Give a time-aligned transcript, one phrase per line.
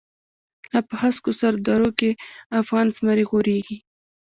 [0.71, 2.11] لا په هسکو سر درو کی،
[2.61, 3.77] افغانی زمری غوریږی